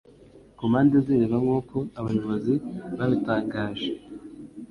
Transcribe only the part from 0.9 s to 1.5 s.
z'iriba